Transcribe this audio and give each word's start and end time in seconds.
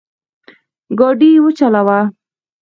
ګاډی 0.99 1.31
وچلوه 1.43 1.99